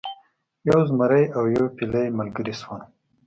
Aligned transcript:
یو 0.69 0.79
زمری 0.89 1.23
او 1.37 1.43
یو 1.55 1.65
فیلی 1.75 2.05
ملګري 2.17 2.53
شول. 2.61 2.81